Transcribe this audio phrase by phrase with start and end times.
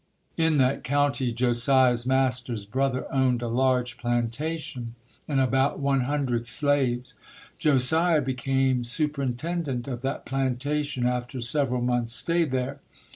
[0.35, 4.95] In that county Josiah's master's brother owned a large plantation
[5.27, 7.13] and about one hundred slaves.
[7.59, 12.79] Josiah became superintendent of that plantation after several months' stay there.